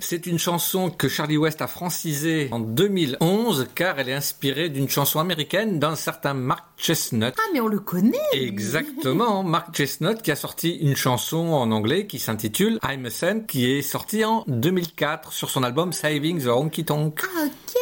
[0.00, 4.88] C'est une chanson que Charlie West a francisée en 2011 car elle est inspirée d'une
[4.88, 7.34] chanson américaine d'un certain Mark Chestnut.
[7.38, 8.18] Ah mais on le connaît.
[8.32, 13.40] Exactement, Mark Chestnut qui a sorti une chanson en anglais qui s'intitule I'm a Saint
[13.40, 17.76] qui est sortie en 2004 sur son album Saving the Honky Tonk Ah, Ok.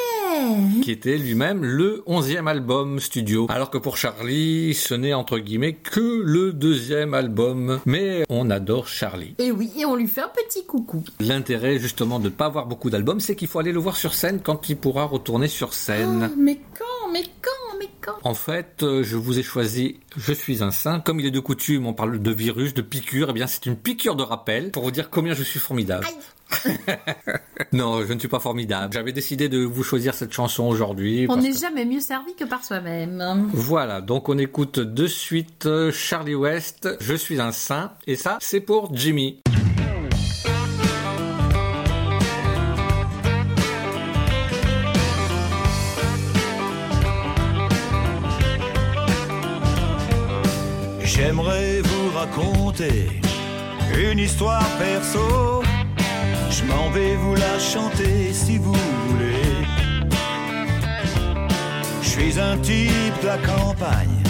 [0.83, 3.47] Qui était lui-même le onzième album studio.
[3.49, 7.81] Alors que pour Charlie, ce n'est entre guillemets que le deuxième album.
[7.87, 9.35] Mais on adore Charlie.
[9.39, 11.03] Et oui, et on lui fait un petit coucou.
[11.21, 14.15] L'intérêt justement de ne pas avoir beaucoup d'albums, c'est qu'il faut aller le voir sur
[14.15, 16.31] scène quand il pourra retourner sur scène.
[16.33, 18.17] Oh, mais quand, mais quand, mais quand?
[18.23, 21.01] En fait, euh, je vous ai choisi Je suis un saint.
[21.01, 23.29] Comme il est de coutume, on parle de virus, de piqûre.
[23.31, 26.07] Eh bien, c'est une piqûre de rappel pour vous dire combien je suis formidable.
[27.73, 28.93] non, je ne suis pas formidable.
[28.93, 31.27] J'avais décidé de vous choisir cette chanson aujourd'hui.
[31.29, 33.51] On n'est que- jamais mieux servi que par soi-même.
[33.53, 38.39] Voilà, donc on écoute de suite euh, Charlie West, Je suis un saint, et ça,
[38.41, 39.41] c'est pour Jimmy.
[51.03, 53.09] J'aimerais vous raconter
[53.97, 55.63] une histoire perso.
[56.51, 59.67] Je m'en vais vous la chanter si vous voulez.
[62.03, 64.23] Je suis un type de la campagne.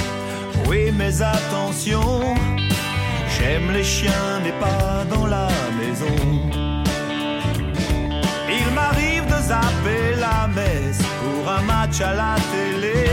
[0.69, 2.35] Oui, mais attention,
[3.35, 6.17] j'aime les chiens, mais pas dans la maison.
[8.51, 13.05] Il m'arrive de zapper la messe pour un match à la télé.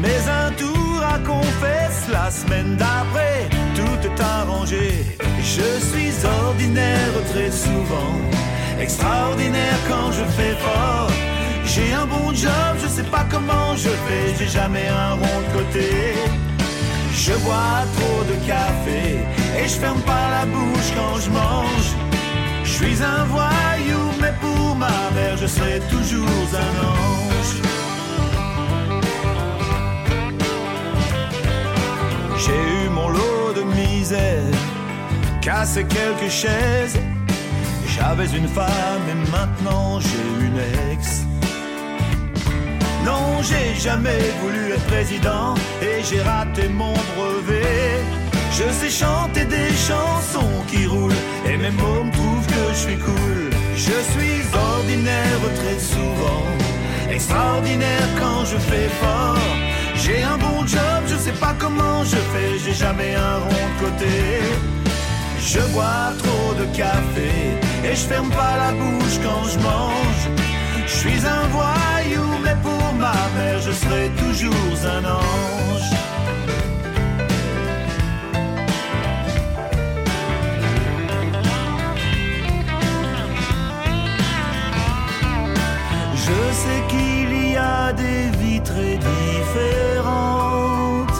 [0.00, 3.48] Mais un tour à confesse la semaine d'après,
[4.20, 8.14] je suis ordinaire très souvent,
[8.80, 11.10] extraordinaire quand je fais fort.
[11.64, 15.58] J'ai un bon job, je sais pas comment je fais, j'ai jamais un rond de
[15.58, 16.14] côté.
[17.12, 19.18] Je bois trop de café
[19.58, 21.90] et je ferme pas la bouche quand je mange.
[22.64, 27.54] Je suis un voyou, mais pour ma mère, je serai toujours un ange.
[32.44, 32.77] J'ai eu
[33.98, 34.42] disait
[35.40, 36.98] casser quelques chaises.
[37.94, 40.60] J'avais une femme et maintenant j'ai une
[40.90, 41.00] ex.
[43.04, 48.00] Non, j'ai jamais voulu être président et j'ai raté mon brevet.
[48.58, 52.98] Je sais chanter des chansons qui roulent et mes mots me trouvent que je suis
[53.08, 53.40] cool.
[53.86, 54.40] Je suis
[54.72, 56.44] ordinaire très souvent,
[57.10, 59.77] extraordinaire quand je fais fort.
[59.98, 63.84] J'ai un bon job, je sais pas comment je fais, j'ai jamais un rond de
[63.84, 64.14] côté.
[65.40, 67.30] Je bois trop de café
[67.84, 70.22] et je ferme pas la bouche quand je mange.
[70.86, 74.54] Je suis un voyou, mais pour ma mère, je serai toujours
[74.96, 75.90] un ange.
[86.14, 91.18] Je sais qu'il y a des très différentes,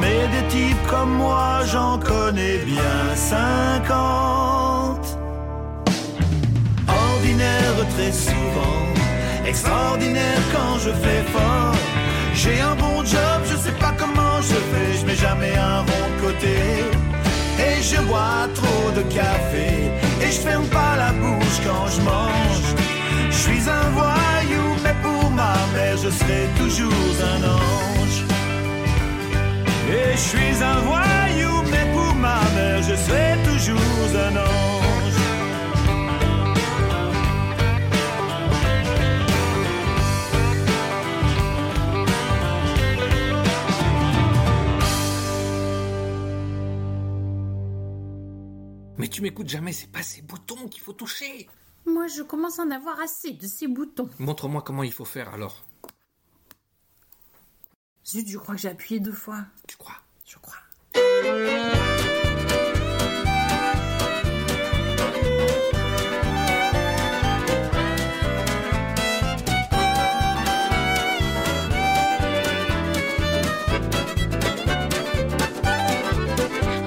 [0.00, 5.18] mais des types comme moi, j'en connais bien 50.
[6.88, 8.86] Ordinaire très souvent,
[9.46, 11.76] extraordinaire quand je fais fort.
[12.34, 16.10] J'ai un bon job, je sais pas comment je fais, je mets jamais un rond
[16.20, 16.56] côté.
[17.58, 19.90] Et je bois trop de café,
[20.20, 22.74] et je ferme pas la bouche quand je mange.
[23.30, 24.21] Je suis un pour
[25.96, 26.92] je serai toujours
[27.34, 28.24] un ange.
[29.90, 34.62] Et je suis un voyou, mais pour ma mère, je serai toujours un ange.
[48.98, 51.48] Mais tu m'écoutes jamais, c'est pas ces boutons qu'il faut toucher.
[51.84, 54.08] Moi, je commence à en avoir assez de ces boutons.
[54.20, 55.64] Montre-moi comment il faut faire alors.
[58.04, 59.44] Zut, je crois que j'ai appuyé deux fois?
[59.68, 59.94] Tu crois?
[60.26, 60.56] Je crois.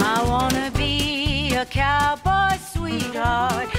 [0.08, 3.75] I wanna be a cowboy sweetheart.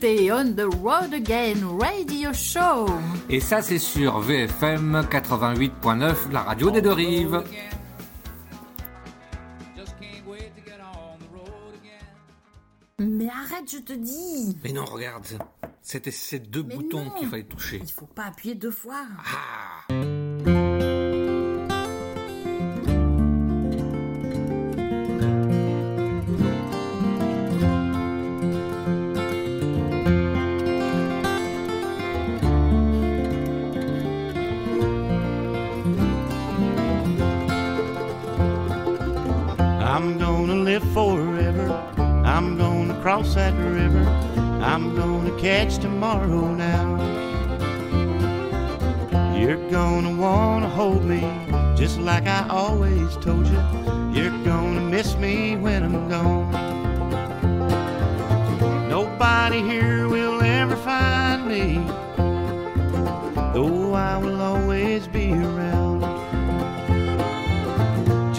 [0.00, 2.86] On the Road Again Radio Show.
[3.28, 7.42] Et ça, c'est sur VFM 88.9, la radio des deux rives.
[13.00, 14.56] Mais arrête, je te dis.
[14.62, 15.24] Mais non, regarde,
[15.82, 17.80] c'était ces deux Mais boutons qu'il fallait toucher.
[17.82, 19.04] Il faut pas appuyer deux fois.
[39.98, 41.72] I'm gonna live forever.
[42.24, 44.04] I'm gonna cross that river.
[44.62, 46.86] I'm gonna catch tomorrow now.
[49.36, 51.22] You're gonna wanna hold me
[51.76, 53.60] just like I always told you.
[54.14, 56.52] You're gonna miss me when I'm gone.
[58.88, 61.82] Nobody here will ever find me,
[63.52, 65.87] though I will always be around.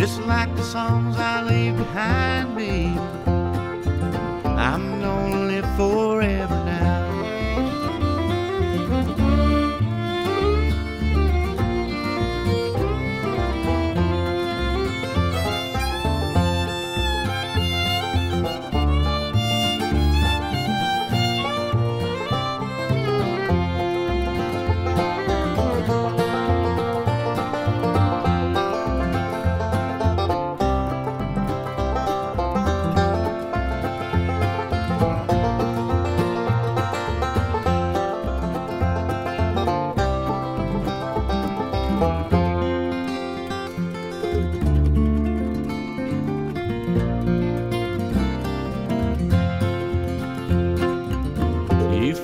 [0.10, 2.88] Just like the songs I leave behind me,
[4.44, 5.00] I'm
[5.48, 6.59] live forever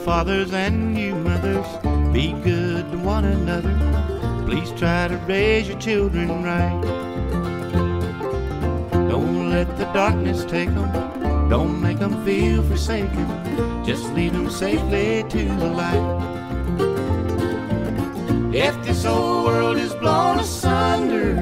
[0.06, 1.66] fathers and you mothers,
[2.14, 3.74] be good to one another.
[4.46, 6.80] Please try to raise your children right.
[9.10, 11.50] Don't let the darkness take them.
[11.50, 13.26] Don't make them feel forsaken.
[13.84, 16.22] Just lead them safely to the light.
[18.54, 21.40] If this old world is blown asunder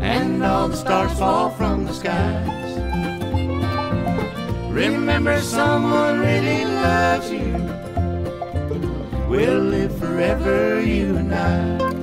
[0.00, 2.63] and all the stars fall from the skies,
[4.74, 7.54] Remember someone really loves you.
[9.28, 11.93] We'll live forever, you and I.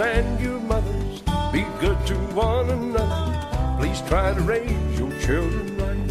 [0.00, 1.22] and you mothers,
[1.52, 3.76] be good to one another.
[3.78, 6.06] Please try to raise your children right.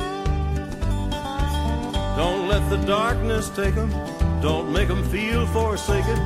[2.15, 3.89] Don't let the darkness take them.
[4.41, 6.17] Don't make them feel forsaken.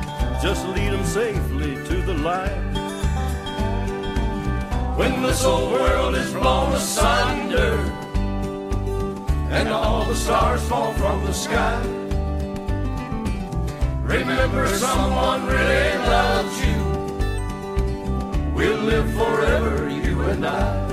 [0.42, 2.74] Just lead them safely to the light.
[4.96, 7.74] When this whole world is blown asunder
[9.50, 11.82] and all the stars fall from the sky,
[14.02, 16.43] remember someone really loves.
[18.54, 20.84] We'll live forever, you and I.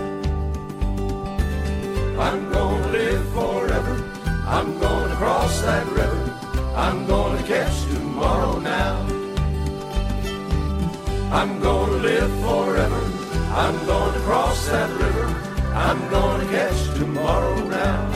[2.18, 3.96] I'm gonna live forever.
[4.48, 6.40] I'm gonna cross that river.
[6.76, 9.06] I'm gonna catch tomorrow now.
[11.32, 13.02] I'm gonna live forever.
[13.54, 15.28] I'm gonna cross that river.
[15.74, 18.11] I'm gonna catch tomorrow now.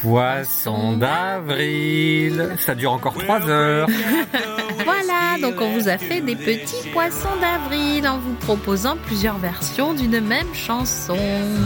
[0.00, 2.50] Poisson d'avril.
[2.58, 3.88] Ça dure encore trois heures.
[4.90, 9.94] Voilà, donc on vous a fait des petits poissons d'avril en vous proposant plusieurs versions
[9.94, 11.16] d'une même chanson.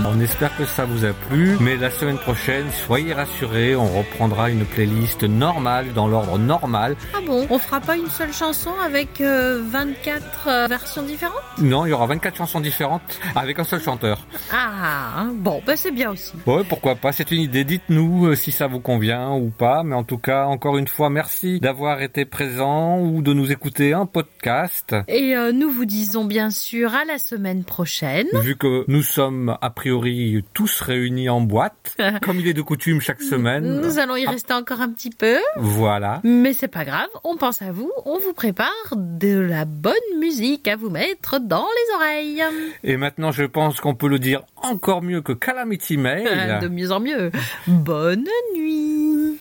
[0.06, 4.50] On espère que ça vous a plu, mais la semaine prochaine, soyez rassurés, on reprendra
[4.50, 6.96] une playlist normale, dans l'ordre normal.
[7.14, 11.34] Ah bon On fera pas une seule chanson avec euh, 24 euh, versions différentes?
[11.58, 14.26] Non, il y aura 24 chansons différentes, avec un seul chanteur.
[14.52, 16.32] Ah, bon, bah c'est bien aussi.
[16.46, 17.64] Ouais, pourquoi pas, c'est une idée.
[17.64, 19.82] Dites-nous euh, si ça vous convient ou pas.
[19.82, 23.94] Mais en tout cas, encore une fois, merci d'avoir été présent ou de nous écouter
[23.94, 24.94] en podcast.
[25.06, 28.26] Et euh, nous vous disons bien sûr à la semaine prochaine.
[28.42, 33.00] Vu que nous sommes a priori tous réunis en boîte, comme il est de coutume
[33.00, 33.80] chaque semaine.
[33.80, 35.36] Nous allons y Ah, rester encore un petit peu.
[35.56, 36.20] Voilà.
[36.24, 40.66] Mais c'est pas grave, on pense à vous, on vous prépare de la bonne musique
[40.66, 42.42] à vous mettre dans les oreilles.
[42.82, 46.58] Et maintenant, je pense qu'on peut le dire encore mieux que Calamity Mail.
[46.62, 47.30] De mieux en mieux.
[47.68, 48.26] Bonne
[48.56, 49.32] nuit.